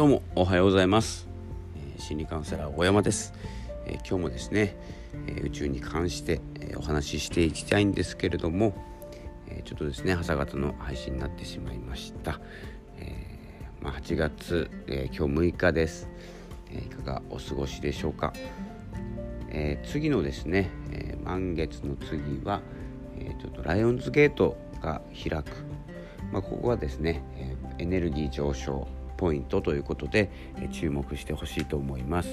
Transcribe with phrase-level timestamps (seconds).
[0.00, 1.28] どうもおはようございます、
[1.98, 3.34] 心理カウンセラー大山です、
[3.84, 4.74] え、今日もですね、
[5.26, 8.72] え、宇宙に関して、えお話ししていきたいんですけれども、
[9.46, 12.40] えちょっとですね朝方の配信になってしまいました、
[12.96, 13.26] え
[13.82, 16.08] まあ、8月、え今日6日です、
[16.72, 18.32] えいかがお過ごしでしょうか、
[19.50, 22.62] え次のですね、え満月の次は、
[23.18, 25.50] えちょっとライオンズゲートが開く。
[26.32, 27.22] まあ、ここはですね、
[27.76, 28.88] エネルギー上昇。
[29.20, 30.30] ポイントということで
[30.72, 32.30] 注目してほしいと思います。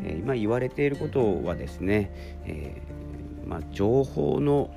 [0.00, 2.12] 今言われていることはですね、
[2.46, 2.80] え、
[3.44, 4.70] まあ、情報の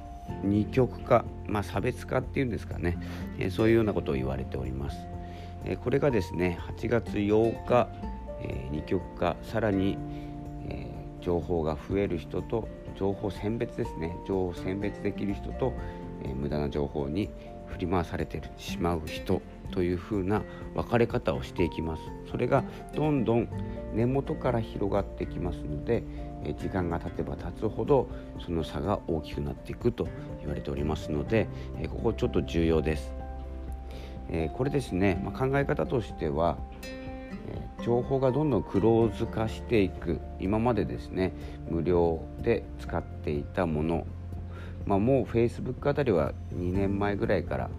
[0.44, 2.98] 二極化、まあ、差別化っていうんですかね、
[3.38, 4.98] えそういうようなことを言われております。
[5.64, 7.88] えこれがですね8月8日、
[8.42, 10.00] え二極化さらに、
[10.68, 10.88] え
[11.22, 15.74] 情報が増える人と情報選別ですね情報選別できる人と、
[16.24, 17.30] え無駄な情報に
[17.68, 19.40] 振り回されてしまう人
[19.72, 20.44] というふうな
[20.76, 22.04] 分かれ方をしていきます。
[22.30, 22.64] それが
[22.96, 23.50] どんどん
[23.94, 26.04] 根元から広がってきますので
[26.60, 28.10] 時間が経てば経つほど
[28.44, 30.08] その差が大きくなっていくと
[30.40, 31.48] 言われておりますので
[31.90, 33.14] ここちょっと重要です。
[34.54, 36.58] これですね、ま、考え方としては
[37.84, 41.34] 情報がどんどんクローズ化していく今までですね
[41.70, 44.06] 無料で使っていたもの
[44.86, 47.70] まあ、もう Facebook あたりは2年前ぐらいから、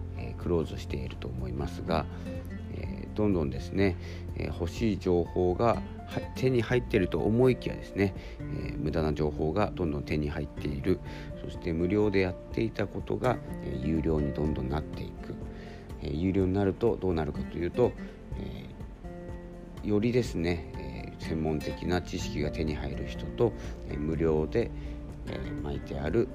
[0.43, 2.05] クローズしていると思いますが、
[2.75, 3.95] えー、どんどんですね、
[4.37, 5.81] え、欲しい情報が
[6.35, 10.99] 手に入っていると思いきやですね、え無駄な情報がどんどん手に入っている。
[11.43, 15.33] そして無料でやっていたことが、え有料にどんどんなっていく、
[16.01, 17.93] え有料になるとどうなるかというと、
[18.37, 23.53] えよりですね、え専門的な知識が手に入る人と、
[23.89, 24.69] え無料で、
[25.27, 26.27] え巻いてある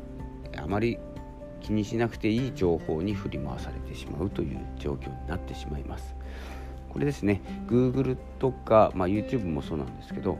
[0.56, 0.98] あまり
[1.60, 6.14] 気にしなくていい情報に振り回されてしまうという状況になってしまいます。
[6.88, 10.38] これですね Google とか、まあ、YouTube もそうなんですけど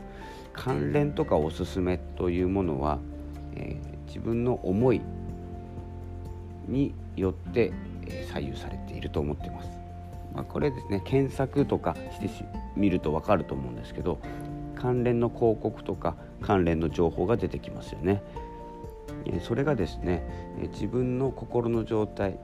[0.53, 2.99] 関連とかおすすめというものは、
[3.55, 5.01] えー、自分の思い
[6.67, 7.71] によって、
[8.07, 9.69] えー、左右されていると思っています。
[10.33, 12.29] まあ、これですね検索とかして
[12.75, 14.19] みると分かると思うんですけど
[14.75, 18.21] 関連の広告とか関連の情報が出てきますよね。
[19.41, 20.23] それがですね
[20.73, 22.39] 自分の心の状態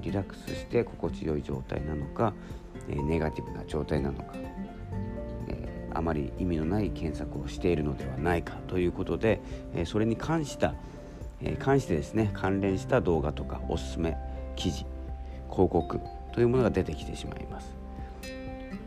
[0.00, 2.34] リラックスして心地よい状態なのか
[2.88, 4.34] ネガティブな状態なのか
[5.94, 9.40] あまり意味のない検索をしているのではないかということで
[9.84, 10.74] それに関した
[11.58, 14.16] 関してですね関連した動画とかおすすめ
[14.56, 14.86] 記事
[15.50, 16.00] 広告
[16.32, 17.74] というものが出てきてしまいます。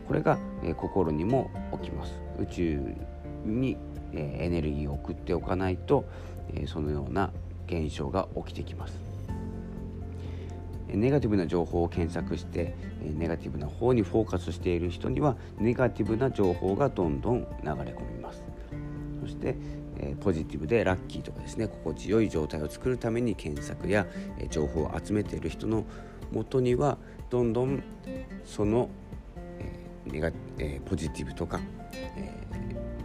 [0.06, 0.38] これが
[0.76, 1.50] 心にも
[1.82, 2.12] 起きます。
[2.38, 2.94] 宇宙
[3.44, 3.76] に
[4.12, 6.04] エネルギーを送っておかないと
[6.66, 7.30] そのような
[7.66, 9.00] 現象が起きてきます。
[10.88, 18.42] ネガティブな情報を検索してネガティブな方にフォーカスしている人にはネガティブな情報がどんどん流れ込みます。
[19.22, 19.56] そして
[20.20, 24.06] ポジティブでラッキーとかですね心地よい状態を作るために検索や
[24.50, 25.84] 情報を集めている人の
[26.32, 26.98] もとには
[27.30, 27.82] どんどん
[28.44, 28.90] その
[30.04, 30.30] ネガ
[30.84, 31.60] ポジティブとか、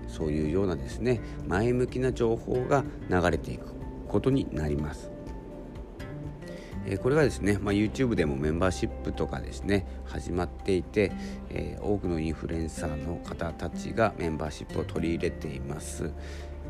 [0.08, 3.74] そういうようなですね前向きな情報が流れていく
[4.08, 5.12] ことになります。
[6.90, 11.12] えこれがですね、まあ、YouTube でもメンバーシップとかですね始まっていて、
[11.50, 16.14] えー、多くのインフルエンサーの方たちがメンバーシップを取り入れています、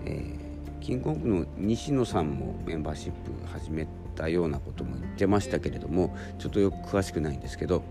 [0.06, 7.84] えー、キングコングの西野さんもメンバーシップ始めたようなことも言ってましたけれどもちょっとよく詳しくないんですけど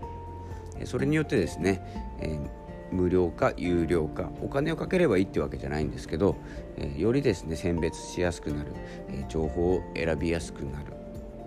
[0.83, 1.81] それによってですね、
[2.19, 6.35] えー無料か有料かお金をかければいいってわけじゃないんですけど、
[6.77, 8.71] えー、よりですね選別しやすくなる、
[9.09, 10.93] えー、情報を選びやすくなる、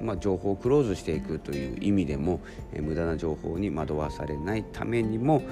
[0.01, 2.41] まあ、情報をクローズしていくという意味でも、
[2.73, 5.43] えー、無駄な情報に惑わされないためにも、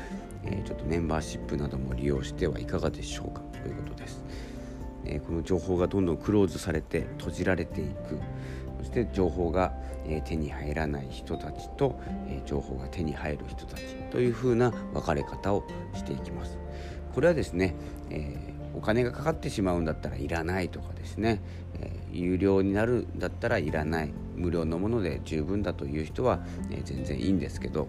[0.44, 4.22] えちょっとメンバーシップなども利用してはいかがでしょうかということです。
[5.04, 8.18] えこの情報がどんどんクローズされて閉じられていく
[8.88, 9.72] して情報が、
[10.10, 15.64] え手に入らない人たちと、え情報が手に入る人たちというふうな分かれ方を
[15.94, 16.58] していきます。
[17.14, 17.74] これはですね、
[18.10, 21.42] えー、お金がかかってしまうんだったらいらないとかですね、
[21.74, 27.88] えー、有料になるんだったらいらない無料のもので十分だという人は、えー、全然いいんですけど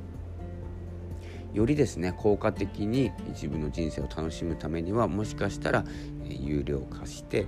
[1.53, 5.83] よりですね効果的に自分の人生を楽しむためにはもしかしたら、
[6.25, 7.45] え有料化して、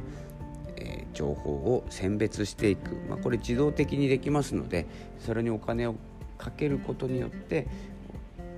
[1.13, 4.85] 情報を選別していく、まあ、これ自動的にできますので
[5.19, 5.95] それにお金を
[6.37, 7.67] かけることによって、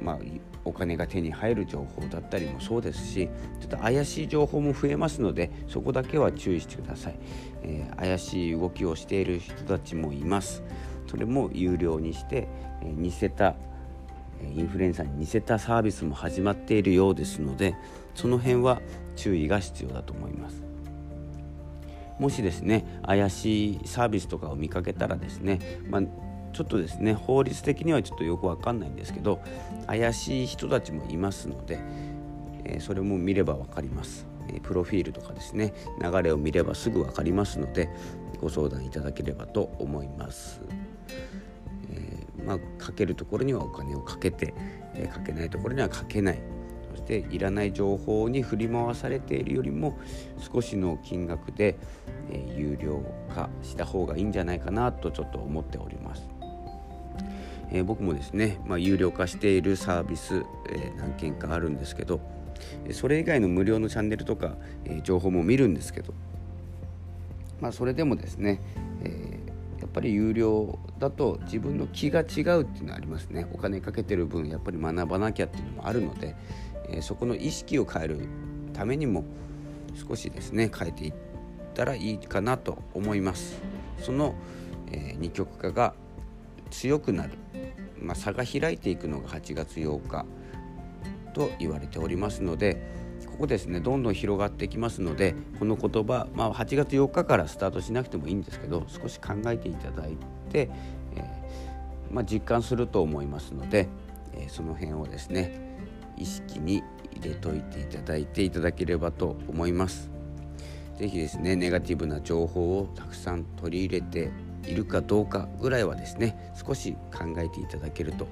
[0.01, 0.17] まあ、
[0.65, 3.29] お金が手に入る情報だったりもそうですし
[3.59, 7.15] ちょっと怪しい情報も増えますのでそこだけは注意してください、
[7.63, 10.63] えー、怪しい動きをしている人たちもいます。
[11.07, 12.47] それも有料にして、
[12.81, 13.55] えー、似せた
[14.41, 17.75] インフルエンサーに似せたサービスも始まっているようですので
[18.15, 18.81] その辺は
[19.15, 20.73] 注意が必要だと思います。
[22.19, 26.01] もしですね怪しいサービスとかを見かけたらですね、まあ、
[26.54, 29.42] ちょっとですね法律的にはちょっとよくわかんないんですけど
[29.88, 31.80] 怪しい人たちもいますので、
[32.65, 37.89] えー、それも見れば分かります、えー、プロフィールとかですね流れを見ればすぐ分かりますので
[38.39, 40.62] ご相談いただければと思います。
[41.89, 44.54] えー、まあ、かけるところにはお金をかけて、
[44.95, 46.39] えかけないところにはかけない
[47.03, 50.00] していらない情報に振り回されているよりも
[50.39, 51.77] 少しの金額で、
[52.31, 53.03] え有料
[53.35, 56.23] 化した方がいいんじゃないかなとちょっと思っております。
[57.71, 62.19] えー、僕もですね、まあ、有料化しているサービス、えー、何件かあるんですけど
[62.91, 66.13] それ以外の無料のチャンネルとか、えー、情報も見るんですけど、
[67.59, 68.61] まあ、それでもですね、
[69.03, 69.39] え
[69.79, 76.35] やっぱり有料だと自分の気が違うっていうのはありますねお金かけてる分やっぱり学ばなきゃっていうのもあるので、
[76.94, 78.19] えそこの意識を変える
[78.74, 79.24] ためにも
[80.07, 81.13] 少しですね変えていっ
[81.74, 83.62] たらいいかなと思います。
[84.00, 84.36] その、
[84.92, 85.94] え二極化が
[86.69, 87.34] 強くなる、
[88.00, 90.25] まあ、差が開いていくのが8月8日
[91.34, 92.81] と言われておりますので
[93.28, 100.18] ここですねどんどん広がってきますのでこの言葉、まあ、8月4日からスタートしなくてもいいんですけど少し考えていただい
[100.51, 100.69] て、
[101.16, 103.88] えー、まあ、実感すると思いますので、
[104.34, 105.78] えー、その辺をですね
[106.18, 106.83] 意識に
[107.15, 110.10] 入れといていただいていただければと思います。
[110.98, 114.31] 是非ですねネガティブな情報をたくさん取り入れて
[114.65, 118.27] いるかどうかぐらいはですね少し考えていただけると、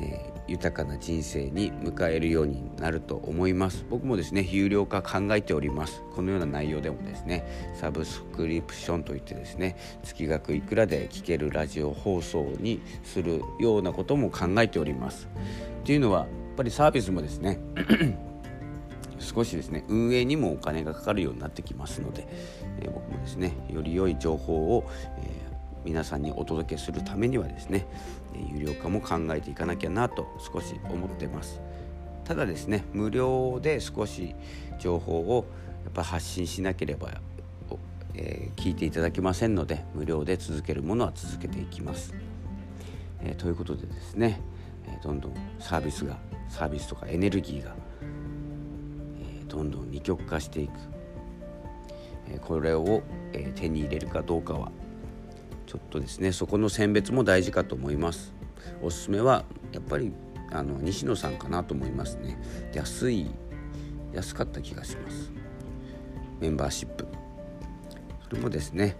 [0.00, 3.86] え、豊かな人生に迎えるようになると思います。
[3.88, 6.02] 僕もですね有料化考えております。
[6.14, 15.28] このような内容でもですねサブスクリプションといってですね月額いくらで聴けるラジオ放送にするようなことも考えております。
[15.82, 17.58] っていうのはっぱりサービスもですね
[19.18, 22.26] 少しですね運営にもお金がかかるようになってきますので、
[22.80, 24.84] え、僕もですねより良い情報を、
[25.18, 25.30] え、
[25.84, 27.86] 皆さんにお届けするためにはですね
[28.52, 31.60] 有料化も考えていかなきゃなと少し思ってます。
[32.24, 34.34] ただですね無料で少し
[34.78, 35.46] 情報を
[35.84, 37.10] やっぱ発信しなければ、
[38.14, 42.14] えー、聞いていただけませんので無料で続けるものは続けていきます、
[43.20, 44.40] えー、ということでですね、
[44.86, 46.16] えどんどんサービスが
[46.52, 47.74] サービスとかエネルギーが
[49.40, 50.72] えどんどん二極化していく、
[52.30, 53.02] えこれを、
[53.32, 54.70] え手に入れるかどうかは
[55.66, 58.34] ちょっとですねそこの選別も大事かと思います。
[58.82, 60.12] おすすめはやっぱり
[60.50, 62.38] あの西野さんかなと思いますね。
[62.74, 63.30] 安い
[64.12, 65.32] 安かった気がします。
[66.38, 67.06] メンバーシップ。
[68.28, 68.96] それもですね、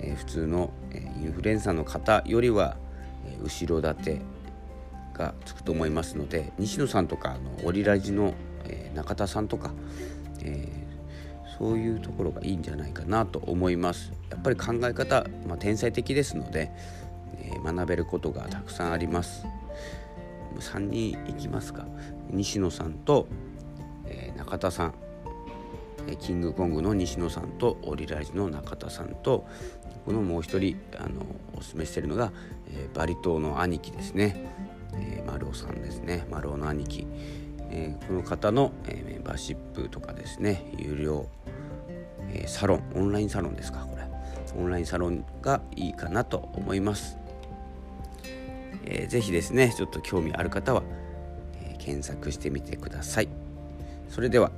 [0.00, 2.76] えー、普通の、えー、インフルエンサーの方よりは、
[3.24, 4.20] えー、後ろ盾。
[5.16, 8.34] がつくと思いますので西野さんとかあのオリラジの
[8.68, 9.72] えー、中田さんとか、
[10.42, 14.12] えー、そういうところがいいんじゃないかなと思います。
[14.30, 16.70] やっぱり考え方、まあ、天才的ですので、
[17.38, 19.46] えー、学べることがたくさんあります。
[20.58, 21.86] 3人いきますか。
[22.30, 23.28] 西野さんと、
[24.06, 24.94] え中田さん。
[26.20, 29.44] キングコングの西野さんとオリラジの中田さんと
[30.04, 31.26] このもう一人あの
[31.58, 32.32] おすすめしているのが、
[32.70, 34.46] えバリ島の兄貴ですね、
[35.00, 36.26] えー、丸尾さんですね。
[36.30, 37.06] 丸尾の兄貴。
[37.70, 40.72] えー、この方の、えー、メンバーシップとかですね。
[40.78, 41.28] 有料、
[42.32, 44.06] えー、サロンオンラインサロンですかこれ。
[44.56, 47.18] オンラインサロンがいいかなと思います、
[48.84, 50.82] えー、ぜひですねちょっと興味ある方は、
[51.60, 53.28] えー、検索してみてください。
[54.08, 54.52] それでは、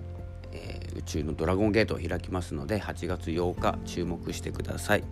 [0.53, 5.05] えー、宇宙のドラゴンゲートを開きますので8月8日注目してください。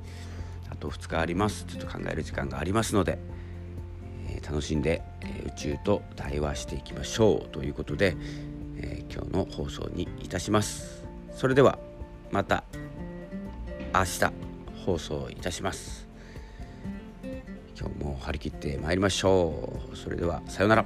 [0.71, 1.65] あと2日あります。
[1.65, 3.19] ちょっと考える時間がありますので。
[4.49, 8.17] 楽しんで、え宇宙と対話していきましょうということで、
[8.77, 11.05] え今日の放送にいたします。
[11.33, 11.79] それでは
[12.31, 12.63] また
[13.93, 14.33] 明日
[14.85, 16.07] 放送いたします。
[17.79, 19.97] 今日も張り切ってまいりましょう。
[19.97, 20.85] それではさようなら。